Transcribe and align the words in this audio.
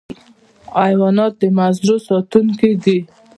حیوانات 0.81 1.33
د 1.41 1.43
مزرعو 1.57 2.05
ساتونکي 2.07 2.71
دي. 2.83 2.99